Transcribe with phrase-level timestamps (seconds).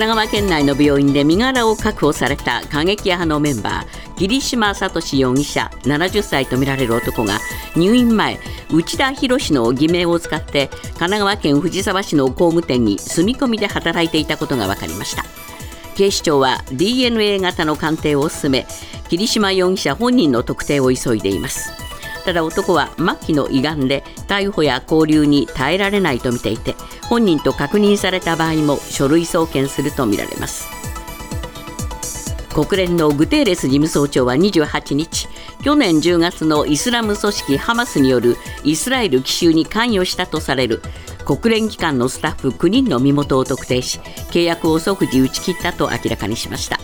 [0.00, 7.38] 神奈川県内の病院で身柄を確保された過激派のメンバー桐島聡容疑者70歳とみられる男が
[7.76, 8.40] 入院前
[8.72, 15.22] 内田博の偽名を使って神奈川県藤沢市の工務店に住み込みで働いていたことが分かりました。
[15.96, 18.66] 警視庁は DNA 型の鑑定を進め
[19.10, 21.79] 桐島容疑者本人の特定を急いでいます。
[22.24, 26.74] ただ男は末期の胃がんで逮捕や拘留に耐えられないと見ていて
[27.08, 30.80] 本人と確認された場合も書類送検するとみられます。
[32.52, 35.28] 国連のグテーレス事務総長は28日
[35.62, 40.82] 去年10月のイスラム組織ハマスによるイスラエル奇襲に関与したとされる
[41.24, 44.00] 国連機関のスタッフ9人の身元を特定し
[44.32, 46.78] 契約を即時打ち切ったと明らかにしました。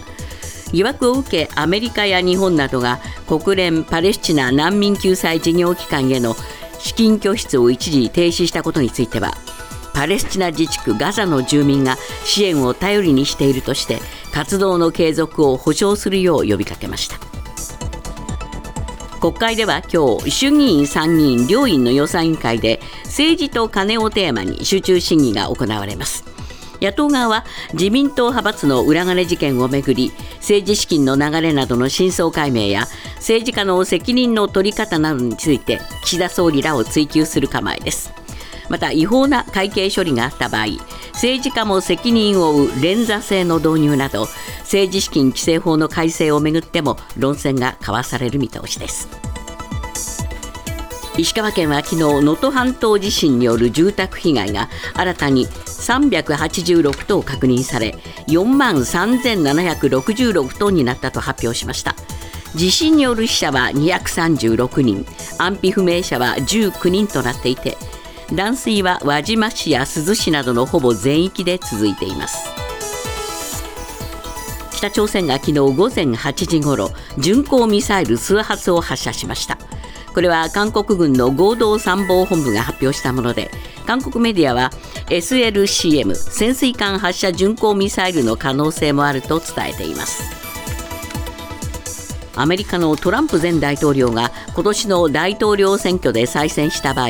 [0.73, 6.35] 疑惑を受けアメリカや日本などが国連パレスチナ難民救済事業機関への
[6.79, 9.35] 資金拠出を一時停止したことについては
[9.95, 13.99] パレスチナ自治区ガザの住民が支援を頼りにしているとして
[14.33, 17.17] 活動の継続を保障するよう呼びかけました。
[19.21, 26.25] 国会では今日衆議院参議院両院の予算委員会で政治と金をテーマに集中審議が行われます。
[26.81, 38.13] 野党側は自民党派閥の裏金事件をめぐり政治資金の流れなどの真相解明や政治家の責任の取り方などについて岸田総理らを追及する構えです。
[38.69, 40.67] また違法な会計処理があった場合
[41.13, 44.27] 政治家も責任を負う連座制の導入など
[44.61, 49.26] 政治資金規正法の改正をめぐっても論戦が交わされる見通しです。
[51.19, 57.95] 石川県は昨日能登半島地震による住宅被害が新たに386棟確認され
[58.29, 61.95] 4万3766トンになったと発表しました。
[62.55, 65.07] 地震による死者は236人
[65.39, 67.77] 安否不明者は19人となっていて
[68.35, 72.51] 断水は輪島市や珠洲市などのほぼ全域で続いています。
[74.73, 79.59] 北朝鮮が昨日午前8時ごろ巡航ミサイル数発を発射しました。
[80.17, 83.51] これは韓国軍の合同参謀本部が発表したもので
[83.87, 84.71] 韓国メディアは
[85.11, 90.23] SLCM 潜水艦発射巡航ミサイルの可能性もあると伝えています
[92.35, 97.09] アメリカのトランプ前大統領が今年の大統領選挙で再選した場合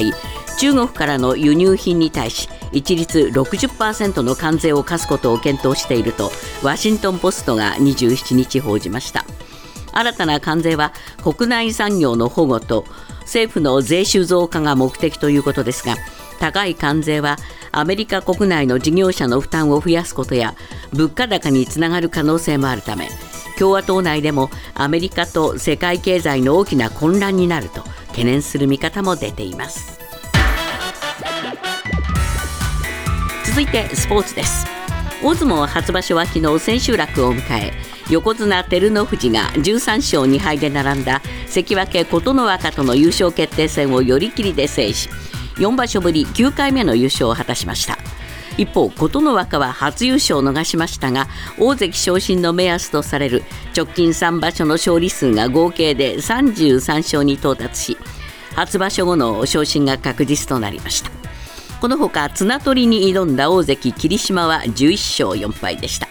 [0.58, 6.32] 中国からの輸入品に対し一律60%の関税を課すことを検討していると
[6.64, 9.24] ワシントン・ポストが27日報じました。
[9.96, 10.92] 新たな関税は
[11.22, 12.84] 国内産業の保護と
[13.20, 15.96] 政府の税収増加が目的ということですが
[16.38, 17.36] 高い関税は
[17.72, 20.54] アメリカ国内の事業者の負担を増やすことや
[20.92, 23.08] 物価高につながる可能性もあるため
[23.58, 29.98] 共和党内でもアメリカと世界経済の大きな混乱になると懸念する見方も出ています。
[33.56, 34.75] 続いてスポーツです。
[35.26, 37.72] 大相撲初場所は昨日千秋楽を迎え
[38.10, 45.08] 横綱照ノ富士が13勝2敗で並んだ関脇琴ノ若との優勝決定戦を寄り切りで制し
[45.56, 47.98] 4場所ぶり9回目の優勝を果たしました。
[48.56, 51.26] 一方琴ノ若は初優勝を逃しましたが
[51.58, 53.42] 大関昇進の目安とされる
[53.76, 57.98] 直近3場所の勝利数が合計で33勝に到達し
[58.54, 61.15] 初場所後の昇進が確実となりました。
[61.80, 66.08] このほか綱取りに挑んだ大関霧島は11勝4敗でした。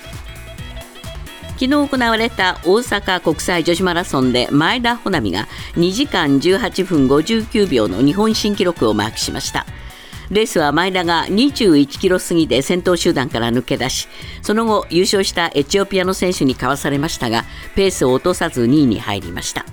[1.57, 9.65] 昨日行われた大阪国際女子マラソンで前田穂波が2時間18分59秒の日本新記録をマークしました。
[10.29, 14.07] レースは前田が21キロ過ぎで先頭集団から抜け出し
[14.41, 17.43] その後優勝したエチオピアの選手にかわされましたが
[17.75, 19.65] ペースを落とさず2位に入りました。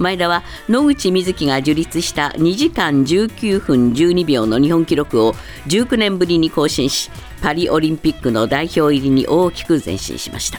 [0.00, 5.34] 前田は野口みずきが樹立した2時間19分12秒の日本記録を
[5.66, 7.10] 19年ぶりに更新し
[7.42, 10.58] パリオリンピックの代表入りに大きく前進しました。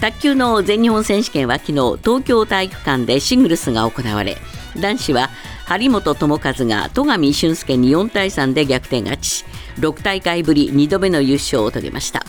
[0.00, 4.38] 卓球の全日本選手権は昨日東京体育館でシングルスが行われ
[4.78, 5.30] 男子は
[5.66, 9.44] 張本智和が戸上俊介に4対3で逆転勝ち。
[9.78, 12.24] 6大会ぶり2度目の優勝を遂げました。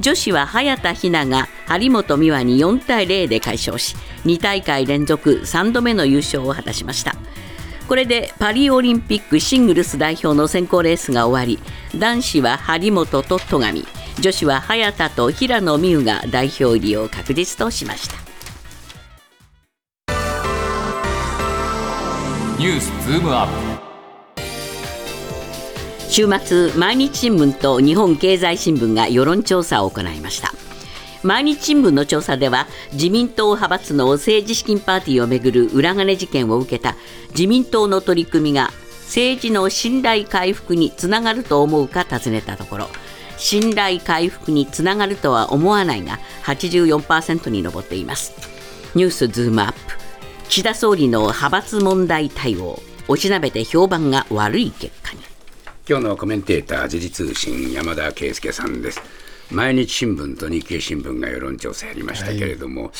[0.00, 7.14] 女子は早田ひなが張本美和に4対0で快勝し2大会連続3度目の優勝を果たしました。
[7.88, 11.58] これでパリオリンピックシングルス代表の選考レースが終わり
[11.98, 13.82] 男子は張本と戸上
[14.20, 18.16] 女子は早田と平野美宇が代表入りを確実としました。
[22.58, 23.67] ニュースズームアップ。
[26.08, 30.52] 週末毎日新聞と日本経済新聞が世論調査を行いました。
[31.22, 36.96] 毎日新聞の調査では自民党派閥の政治資金パーティーをめぐる裏金事件を受けた
[37.30, 38.70] 自民党の取り組みが
[39.04, 42.88] 政治の信頼回復につながると思うか尋ねたところ
[43.36, 48.32] 信頼回復につながるとは思わないが84%に上っています。
[48.94, 49.78] ニュースズームアップ。
[50.48, 52.80] 岸田総理の派閥問題対応。
[53.06, 55.27] おしなべて評判が悪い結果に。
[55.88, 59.00] 今日のコメンテーター時事通信山田圭介さんです。
[59.50, 62.92] 毎日新聞と日経新聞が世論調査やりましたけれども、はい、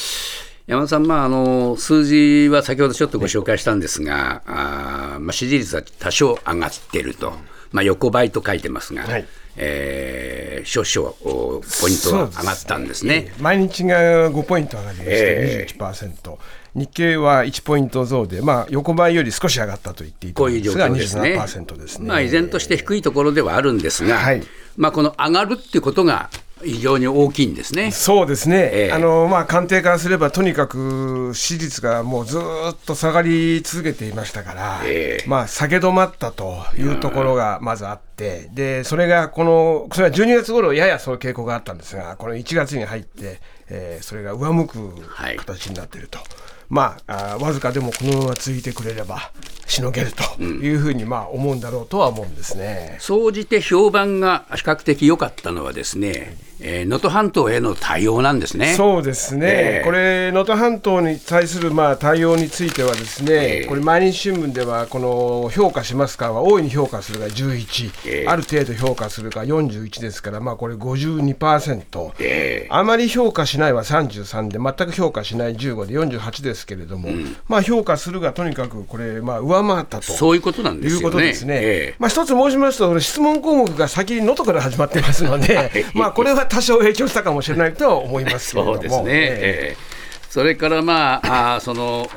[0.69, 7.35] 山田さん、まあ、あの数字は先ほどちょっとご紹介したんですが、あまあ、支持率は多少上がっていると、
[7.73, 9.27] まあ、横ばいと書いてますが、はい、
[9.61, 16.39] えー、少々ポイントが上がったんですね、ね、毎日が5ポイント上がりまして、えー、21%。
[16.75, 21.77] 日経は1ポイント増で、まあ、横ばいより少し上がったと言っていいと思うんですが、こういう状況ですね。
[21.77, 22.09] ですね。
[22.09, 24.43] まあ、依然として低いところではあるんですが、はい、
[24.77, 26.31] まあ、この上がるっていうことが、
[26.63, 27.91] 非常に大きいんですね。
[27.91, 44.93] そうですね、えー、あのまあ、官邸からすれば、とにかく支持率がもうずっと下がり続けていましたから、えー、まあ、下げ止まったというところがまずあって、でそれがこの、それは12月頃ややそういう傾向があったんですが、この1月に入って、えー、それが上向く
[45.37, 46.19] 形になっていると。
[46.19, 46.29] はい
[46.69, 49.33] まあ、あわずかでもこのまま続いてくれれば
[49.67, 52.97] しのげるというふうにまあ思うんだろうとは思うんですね。
[53.01, 58.75] 総じて評判が比較的良かったのはですね、え能、登半島への対応なんですね。
[58.75, 59.47] そうですね。
[59.47, 80.99] えー、これ能登半島に対するまあ対応についてはですね、えー、これ毎日新聞ではこの評価しますかは大いに評価するが11、えー、ある程度評価するか41ですから、まあこれ52%、えー、あまり評価しないは33で全く評価しない15で48ですけれども、うん、まあ評価するがとにかくこれまあ上回ったとそういうことなんですね。
[80.99, 81.59] いうことですね。
[81.61, 88.77] えー、まあ一つ申しますと質問項目が先に能登から始まってますので、 まあこれは多少影響したかもしれないと思いますけれども。
[88.79, 92.09] そうですね、えー、それからまあ、あその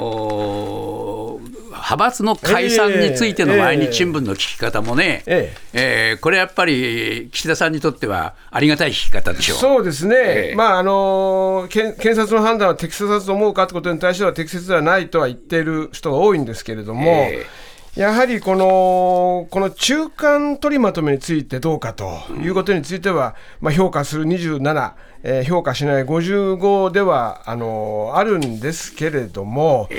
[1.81, 9.57] 派閥の解散についての毎日新聞の聞き方もね、えー、えー、これやっぱり岸田さんにとってはありがたい聞き方でしょう。
[9.57, 17.11] そうですね、えー、まああの検察の判断は適切だと思うかということに対しては適切ではないとは言っている人が多いんですけれども。
[17.31, 24.93] えーやはりこのこの中間取りまとめについてどうかということについては、まあ、評価する27、
[25.23, 29.89] えー、評価しない55ではあのあるんですけれども、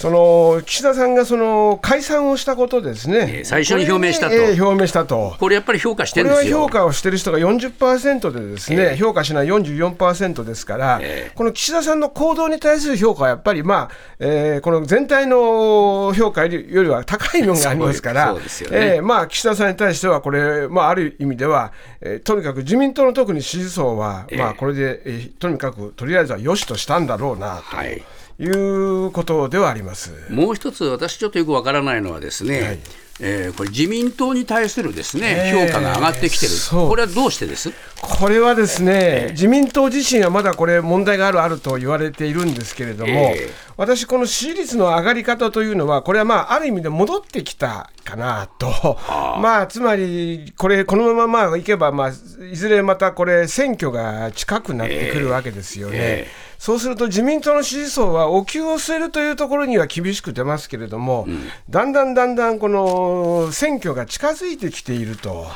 [0.00, 6.52] その岸田さんがその解散をしたことですね、えー、最初に表明したと、えー、表明したと、これやっぱり評価してるんですよ。
[6.52, 16.48] これは評価をしてる人が40%で、ですね、えー、評価しない44%ですから、えー、この岸田さんの行動に対する評価はやっぱり、まあえー、この全体の評価よ
[16.82, 18.40] りは高いのがありますから、ね。
[18.70, 27.76] えーまあ、岸田さんに対しては、これ、まあ、ある意味では、えー、とにかく自民党の特に支持層は、まあ、これで、えー、とにかくとりあえずはよしとしたんだろうなと。
[27.76, 28.02] はい
[28.40, 30.12] いうことではあります。
[30.30, 32.78] もう一つ、私ちょっとよくわからないのはですね、はい。
[33.22, 37.70] えー、これ自民党に対するですね、評価が上がってきてる、これはどうしてです？
[38.00, 56.26] これはですね、自民党自身はまだこれ、問題があるあると言われているんですけれども、えー、私、この支持率の上がり方というのは、これはまあ、ある意味で戻ってきたかなと、まあ、つまり、これ、このまままあいけば、まあ、いずれまたこれ、選挙が近くなってくるわけですよね。
[56.60, 65.46] えーえーそうすると自民党の支持層はお給を据えるというところには厳しく出ますけれども、うん、だんだんだんだんこの選挙が近づいてきていると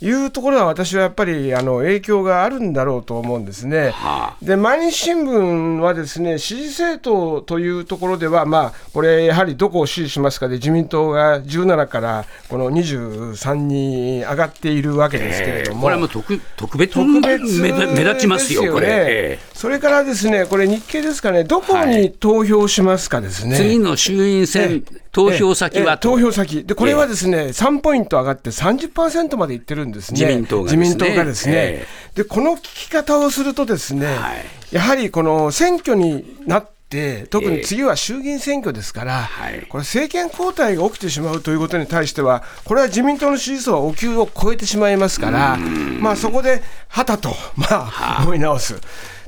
[0.00, 3.90] いうところは、私はやっぱりあの影響があるんだろうと思うんですね。
[3.90, 17.72] はあ、で毎日新聞はですね支持政党というところでは、まあ、これ、やはりどこを支持しますかで、自民党が17からこの23に上がっているわけですけれども、これはもう特特別特別目
[18.04, 19.40] 立ちますよ、これ。
[19.62, 23.54] それからですねこれ、日経ですかね、どこに投票しますかですね。
[23.54, 26.64] はい、次の衆院選、投票先は投票先。
[26.64, 30.18] で、これはですね、3ポイント上がって30%までいってるんですね。
[30.18, 30.82] 自民党がですね。
[30.82, 31.84] 自民党がですね。
[32.16, 48.74] で、この聞き方をするとですね、はい、やはりこの選挙になって、特に次は衆議院選挙ですから、えーこれ、政権交代が起きてしまうということに対しては、これは自民党の支持層はお給を超えてしまいますから、まあ、そこで、はたと、まあ、思い直す。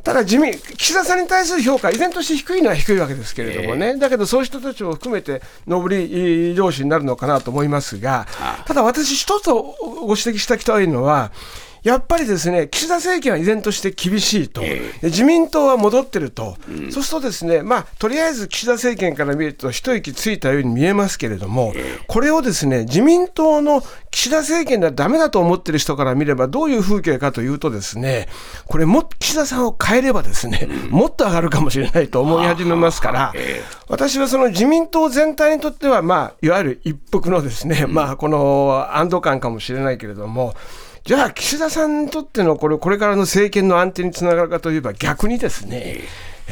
[0.05, 8.27] ただ自民、岸田さんに対する評価、依然として低いのは低いわけですけれどもね、えー、だけどそういう人たちを含めて、上り上司になるのかなと思いますが、
[8.67, 9.65] ただ私、一つご
[10.11, 11.33] 指摘したきたいのは、
[11.85, 28.29] やっぱりですね岸田政権は依然として厳しいと、えー、自民党は戻ってると、うん、そうするとですね、まあ、とりあえず岸田政権から見ると、一息ついたように見えますけれども、えー、これをですね自民党の岸田政権ではだめだと思ってる人から見れば、どういう風景かというと、ですね
[28.67, 40.55] これも、岸田さんを変えれば、ですね、うん、もっと上がるかもしれないと思い始めますから、えー、私はその自民党全体にとっては、まあ、いわゆる一服のですね、うん、まあ、この安堵感かもしれないけれども、
[41.05, 46.01] じゃあ、岸田さんにとってのこれこれからの政権の安定につながるかといえば、逆にですね、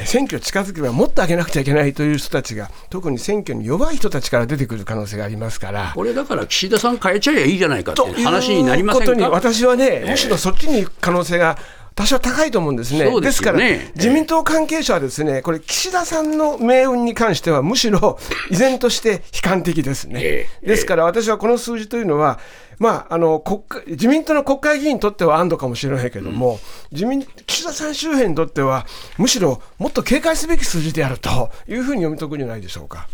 [0.05, 9.29] 選挙近づけばもっと上げなくちゃいけないという人たちが、特に選挙に弱い人たちから出てくる可能性がありますから、これだから岸田さん変えちゃえばいいじゃないかって話になりませんか？
[9.31, 11.57] 私はね、むしろそっちに可能性が
[11.95, 12.99] 多少高いと思うんですね。
[12.99, 13.59] ですねですから、
[13.95, 18.17] 自民党関係者はですね、これ、岸田さんの命運に関しては、むしろ
[18.49, 20.47] 依然として悲観的ですね。
[20.63, 22.39] ですから、私はこの数字というのは、
[22.79, 26.57] まあ、あの国会自民党の国会議員にとっては安堵かもしれないけれども、うん、
[26.91, 28.85] 自民岸田さん周辺にとっては、
[29.17, 33.07] むしろもっと警戒すべき数字であるというふうに読み解くんじゃないでしょうか。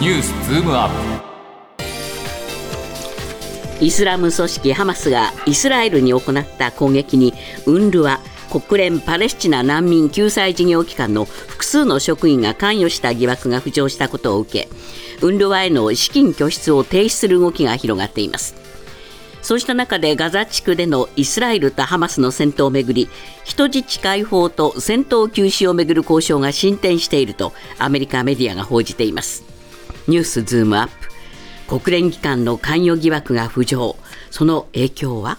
[0.00, 1.29] ニュースズームアップ
[3.80, 7.32] イスラム組織ハマスがイスラエルに行った攻撃に
[7.64, 8.20] ウンルワ
[8.50, 14.68] 国連パレスチナ難民救済事業機関の複数の職員が関与した疑惑が浮上したことを受け
[15.22, 18.54] ウンルワへの資金拠出を停止する動きが広がっています。
[19.40, 23.08] そうした中でガザ地区でのイスラエルとハマスの戦闘をめぐり
[23.44, 29.42] 人質解放と戦闘休止をめぐる交渉が進展しているとアメリカメディアが報じています。
[30.06, 31.19] ニュースズームアップ。
[31.70, 33.94] 国連機関の関与疑惑が浮上。
[34.32, 35.38] その影響は？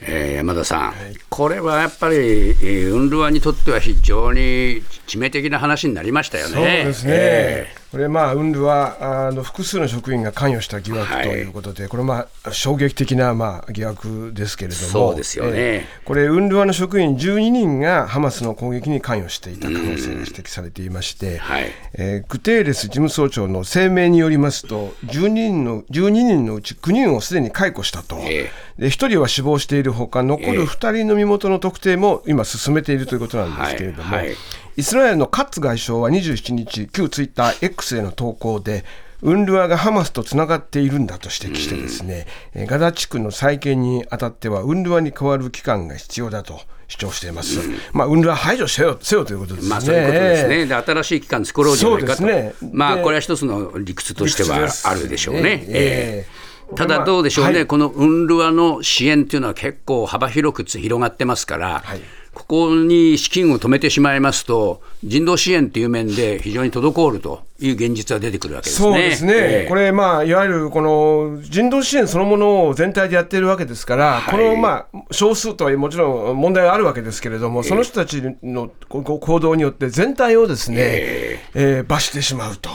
[0.00, 6.54] えー、山田さん、はい、これはやっぱり、えー、ウンルワにとっては非常に致命的な話になりましたよね。
[6.54, 21.70] そうですね、えーこれ、まあ、ウンルはあの複数の職員が関与した疑惑ということで、はい、これ、まあ、衝撃的な、まあ、疑惑ですけれども、そうですよね、えー、これ、ウンルワの職員12人がハマスの攻撃に関与していた可能性が指摘されていまして、はい。
[21.94, 34.14] えー、グテーレス事務総長の声明によりますと、12人の ,12 人のうち9人をすでに解雇したと、えー、で1人は死亡しているほか、残る2人の身元の特定も今、進めているということなんですけれども。
[34.14, 34.36] はいはい
[34.76, 38.84] イスラエルのカッツ外相は27日、旧ツイッター X への投稿で、
[39.22, 47.60] ウンルワがハマスとつながっているんだと指摘してですね、うん、ガザ地区の再建にあたってはウンルワに代わる機関が必要だと主張しています。
[47.60, 49.70] うん、まあ、ウンルワ排除せよせよということですね。
[49.70, 50.66] まあ、そういうことですね。
[50.66, 52.26] で、新しい機関作ろうじゃないかと。
[52.26, 55.40] ね、まあ、これは一つの理屈としてはあるでしょうね。
[55.42, 56.26] ねえ。
[56.72, 62.00] ー、ただどうでしょうね、はい、このウンルワの支援というのは結構幅広く広がってますから、はい
[62.36, 68.88] ここに資金を止めてしまいますと、人道支援という面で非常に滞るという現実は出てくるわけですね。
[68.88, 82.68] そうですね、えー、これ、まあ、いわゆるこの人道支援そのものを全体でやっているわけですから、はい、この、まあ、少数とはもちろん問題があるわけですけれども、その人たちの行動によって全体をですね、えー、えー、罰してしまうと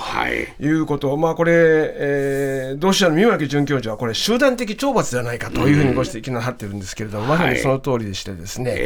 [0.59, 0.71] い。
[0.71, 8.81] うこと、はい、まあ、これ、えー、同志社の三脇准教授は、これ、集団的懲罰ではないかというふうにご指摘なさってるんですけれども、うん、まさにその通りでしてですね、はい、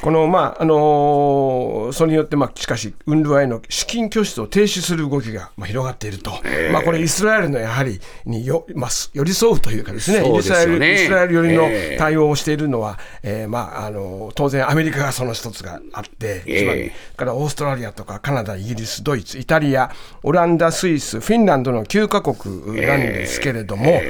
[0.00, 6.32] この、まああのー、それによって、まあ、しかし、ウンルワへの資金拠出を停止する動きが、まあ、広がっていると、
[6.72, 19.90] まあ、これ、イスラエルのやはりによ、まあ、寄り添うというかですね、ねイスラエルイスラエル寄りの対応をしているのは、えー、まああの当然、アメリカがその一つがあって、つまりからオーストラリアとかカナダ、イギリス、ドイツ、イタリア、
[20.22, 24.00] オランダ、スイス、フィンランドの9か国なんですけれども、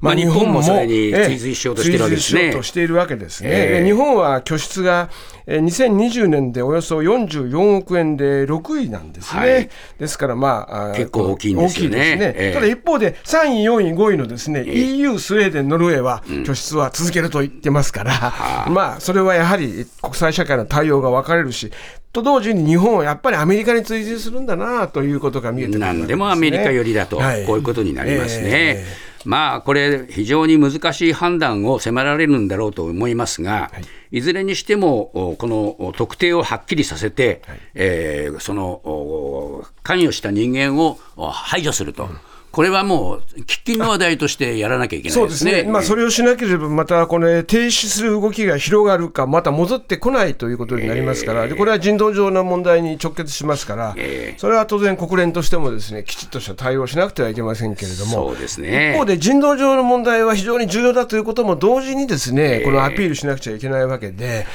[0.00, 2.52] まあ、日本もそれに追随しようとしているわけですね。
[2.52, 3.82] としているわけですね。
[3.84, 5.10] 日本は拠出が
[5.46, 9.40] 2020年でおよそ44億円で6位なんですね。
[9.40, 12.16] はい、ですから、まあ、結構大きいんですよね。
[12.16, 12.34] ね。
[12.36, 21.70] えー、ただ一方で、3位、4位、5位のですね、えー、EU、スウェーデン、ノルウェーは拠出は続けると言ってますから、うん、まあ、それはやはり国際社会の対応が分かれるし、
[22.12, 28.48] と同時に日本はやっぱりアメリカに追随するんだなということが見えてくる、ね、何でもアメリカ寄りだと、はい、こういうことになりますね。
[28.50, 42.04] えーまあ、これ、非常に難しい判断を迫られるんだろうと思いますが、はい、いずれにしても、この特定をはっきりさせて、はい、えー、その関与した人間を排除すると。
[42.04, 45.50] うんこれはもう喫緊の話題としてやらなきゃいけないですね。
[45.50, 45.70] そうですね。
[45.70, 53.96] まあ、それをしなければ、またこれ、停止する動きが広がるか、また戻ってこないということになりますから、でこれは人道上の問題に直結しますから、
[54.38, 64.46] それは当然、国連としてもですねきちっとした対応しなくてはいけませんけれども、そうですね、一方で人道上の問題は非常に重要だということも同時にですね、このアピールしなくちゃいけないわけで、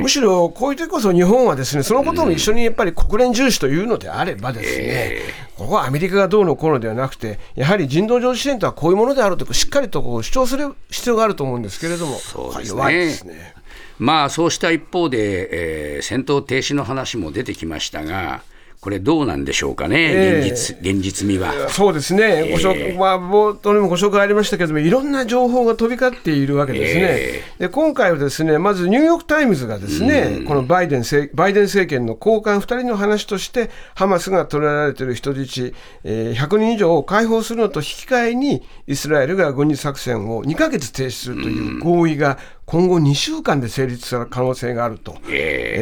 [0.00, 5.18] むしろこういう時こそ日本はですねそのことも一緒にやっぱり国連重視というのであればですね、
[5.56, 12.92] ここはアメリカがどうのこうのではなくて、やはり人道上支援とはこういうものであるとしっかりとこう主張する必要があると思うんですけれども、そうですね。
[12.92, 13.54] ですね
[13.98, 18.42] まあ、そうした一方で、えー、戦闘停止の話も出てきましたが、
[18.82, 21.68] これどうなんでしょうかね、えー、現実現実味は。
[21.68, 27.00] そうですね、ご紹介、まあ、冒頭にもご紹介ありましたけれども、いろんな情報が飛び交っているわけですね。
[27.02, 35.72] えー、で今回はですね、まずニューヨーク・タイムズがですね、このバイデンバイデン政権の高官2人の話として、ハマスが捕らえられている人質、
[36.02, 42.36] えー、100人以上を解放するのと引き換えに、イスラエルが軍事作戦を2か月停止するという合意が
[42.72, 45.30] 今後2週間で成立する可能性があると、えー、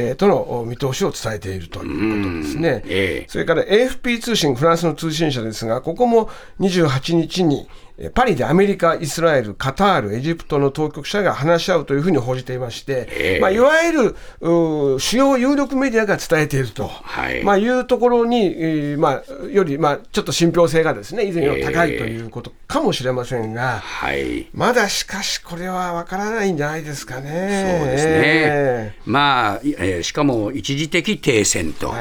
[0.08, 2.82] えー、との見通しを伝えているということですね。
[2.84, 6.28] えー、それから AFP 通信、フランスの通信社ですが、ここも
[6.58, 7.68] 28日に、
[8.08, 14.16] パリでアメリカ、イスラエル、カタール、エジプトの当局者が話し合うというふうに報じていまして、えー、まあ、いわゆる
[14.98, 27.78] 主要有力メディアが伝えていると、はい、まあ、いうところに、えー、まあ、より、まあ、ちょっと信憑性がですね以前より高いということかもしれませんが、はい、まだしかし、これは分からないんじゃないですかね。
[27.80, 31.92] そうですね、えー、まあえー、しかも一時的停戦と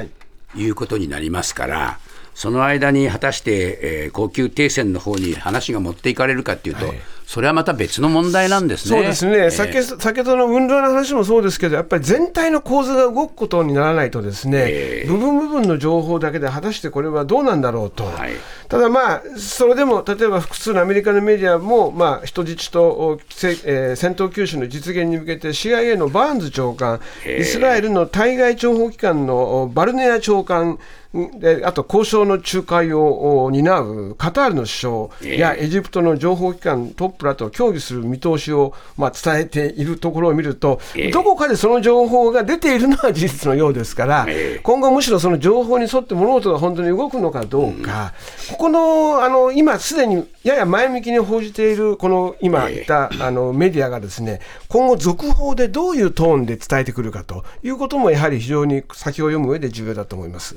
[0.56, 2.00] いうことになりますから。
[2.39, 8.98] その間に果たして、えー、恒久停戦の方に話が持っていかれるかというと、はい、それはまた別の問題なんですね。
[8.98, 18.31] そうですね、えー、先先ほどの運動の話もそうですけど、やっぱり全体の構図が動くことにならないと、ですね、えー、部分部分の情報だけで果たしてこれはどうなんだろうと、はい、
[18.69, 23.19] ただまあ、それでも例えば複数のアメリカのメディアも、まあ、人質と、
[23.65, 27.01] えー、戦闘休止の実現に向けて、CIA のバーンズ長官、
[27.38, 30.79] イスラエルの対外諜報機関のバルネア長官、
[31.12, 40.80] であと交渉の仲介を担うカタールの首相やエジプトの情報機関トップらと協議する見通しを、まあ、伝えているところを見ると、
[41.12, 44.28] どこかでその情報が出ているのは事実のようですから、
[44.62, 48.13] 今後、むしろその情報に沿って物事が本当に動くのかどうか、
[48.51, 60.56] ここのあの今、すでにやや前向きに報じているこの今言ったあのメディアがですね今後、続報でどういうトーンで伝えてくるかということもやはり非常に先を読む上で重要だと思います。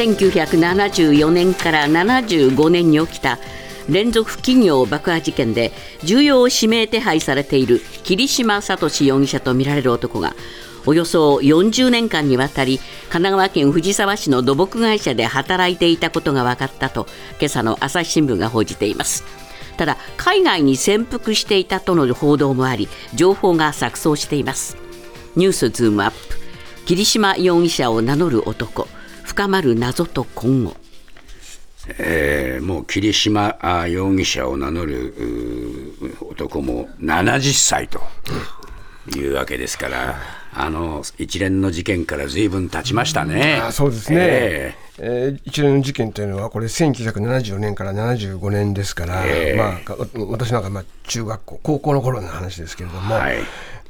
[0.00, 3.38] 1974年から75年に起きた
[3.86, 10.34] 連続企業爆破事件で重要指名手配されている桐島聡容疑者とみられる男が
[10.86, 12.78] およそ40年間にわたり
[13.10, 17.06] 神奈川県藤沢市の土木会社で働いていたことが分かったと
[17.38, 19.24] 今朝の朝日新聞が報じています。
[19.76, 24.78] ただ海外に潜伏していたとの報道もあり情報が錯綜しています。
[25.36, 26.16] ニュースズームアップ。
[26.86, 28.88] 桐島容疑者を名乗る男。
[29.30, 30.76] 深まる謎と今後。
[31.98, 35.14] えー、もう桐島容疑者を名乗る
[36.20, 38.00] 男も70歳と
[39.16, 40.16] いうわけですから、
[40.52, 43.60] あの一連の事件からずいぶん経ちましたね。
[43.62, 53.36] あそうですね、えーえー、一連の事件というのは、これ、1974年から75年ですから、えー、まあ、私なんかまあ中学校、高校の頃の話ですけれども、はい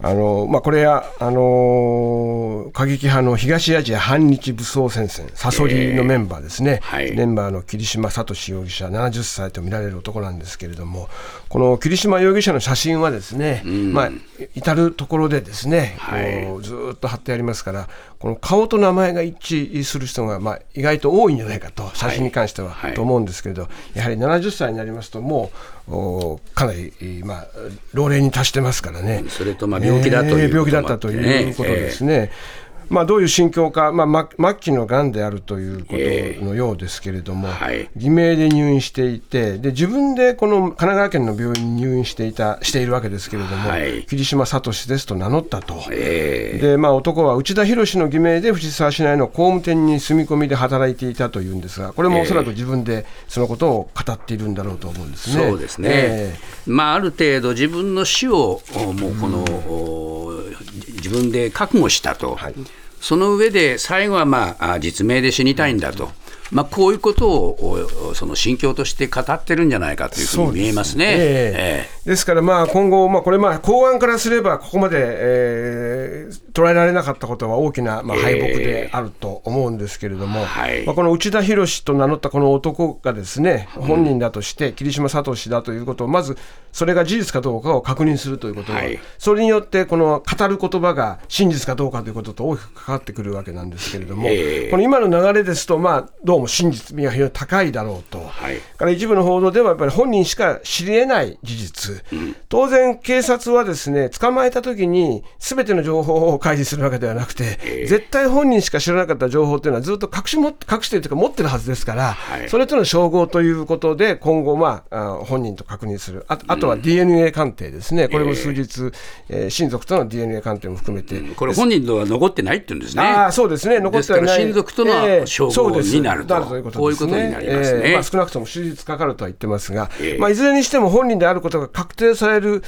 [0.03, 11.09] あのまあ、これはあの過激派の東アジア反日武装戦線、サソリのメンバーですね、えーはい、メンバーの桐島聡容疑者、70歳と見られる男なんですけれども、
[11.51, 14.11] この桐島容疑者の写真はですね、うん、まあ、
[14.55, 17.89] 至る所でですね、はい、ずっと貼ってありますから、
[18.21, 25.51] この顔と名前が一致する人が、まあ、意外と多いんじゃないかと、写真に関しては、はい、と思うんですけれど、やはり70歳になりますと、も
[25.89, 27.47] うかなり、まあ、
[27.95, 29.25] 老齢に達してますからね。
[29.29, 32.13] それとまあ病気だという、えー、病気だったということですね。
[32.13, 35.95] えーまあ、どういう心境か、まあ、末期のがんであるというこ
[36.41, 55.49] とのようですけれども、えーはい、偽名で入院していてで、自分でこの神奈川県の病院に入院していたしているわけですけれども、はい、桐島聡ですと名乗ったと、えー、でまあ、男は内田博の偽名で藤沢市内の工務店に住み込みで働いていたというんですが、これもおそらく自分でそのことを語っているんだろうと思うんですね。
[55.49, 60.57] そうですね、えー、まあ、ある程度、自分の死をもうこの、うん、
[60.97, 62.35] 自分で覚悟したと。
[62.35, 62.55] はい
[63.01, 66.11] その上で最後はまあ実名で死にたいんだと。
[66.51, 71.07] まあ、こういうことをその心境として語ってるんじゃないかというふうに見えますね。
[71.07, 86.37] ですえー、ですから、まあ、今後、まあ、これ、まあ、公安からすれば、ここまで、えー、捉えられなかったことは大きな、まあ、敗北であると思うんですけれども、えーはい、まあ、この内田博と名乗ったこの男がですね、本人だとして、桐島聡だということを、まず、
[86.73, 118.93] それが事実かどうかを確認するということは、はい、それによって、この語る言葉が真実かどうかということと大きく関わってくるわけなんですけれども、えー、この今の流れですと、まあ、どううも真実味が非常に高いだろうと、はい、から一部の報道ではやっぱり本人しか知り得ない事実、うん、当然、警察はですね捕まえたときに、すべての情報を開示するわけではなくて、えー、絶対本人しか知らなかった情報というのは、ずっと隠しも隠しているというか、持ってるはずですから、はい、それとの照合ということで、今後、まあ、本人と確認する、ああとは DNA 鑑定ですね、これも数日、
[119.29, 123.03] えー、親族との DNA 鑑定も含めて、これ、本人とは残ってないっていうんですね。
[123.03, 123.81] あそうですね。
[123.81, 124.41] 残ってはない。
[124.41, 127.39] 親族との照合になると、えー、そういうことですね。
[127.41, 132.63] えーまあ、少なくとも手術かかるとは言ってますが、えー、まあ、いずれにしても本人であることが確定される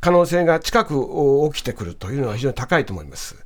[0.00, 3.43] 可能性が近く起きてくるというのは非常に高いと思います。